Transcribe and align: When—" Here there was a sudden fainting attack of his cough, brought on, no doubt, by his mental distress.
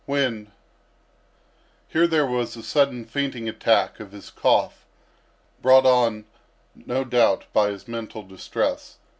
When—" 0.07 0.51
Here 1.89 2.07
there 2.07 2.25
was 2.25 2.55
a 2.57 2.63
sudden 2.63 3.05
fainting 3.05 3.47
attack 3.47 3.99
of 3.99 4.13
his 4.13 4.31
cough, 4.31 4.83
brought 5.61 5.85
on, 5.85 6.25
no 6.73 7.03
doubt, 7.03 7.45
by 7.53 7.69
his 7.69 7.87
mental 7.87 8.23
distress. 8.23 8.97